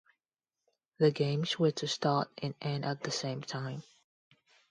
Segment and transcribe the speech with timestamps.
[0.97, 3.83] The games were to start and end at the same time.